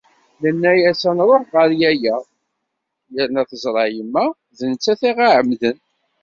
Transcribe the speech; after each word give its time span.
Nenna-as 0.41 1.01
ad 1.09 1.13
nṛuḥ 1.17 1.43
ɣer 1.55 1.69
yaya, 1.81 2.15
yerna 3.13 3.41
tezṛa 3.49 3.85
yemma, 3.95 4.25
d 4.57 4.59
nettat 4.71 5.01
i 5.09 5.09
aɣ-iɛemmden. 5.11 5.77